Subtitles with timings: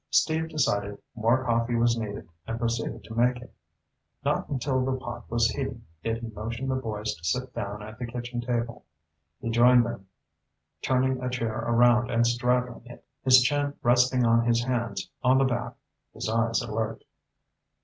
[0.09, 3.53] Steve decided more coffee was needed and proceeded to make it.
[4.25, 7.99] Not until the pot was heating did he motion the boys to sit down at
[7.99, 8.83] the kitchen table.
[9.41, 10.07] He joined them,
[10.81, 15.45] turning a chair around and straddling it, his chin resting on his hands on the
[15.45, 15.75] back,
[16.15, 17.03] his eyes alert.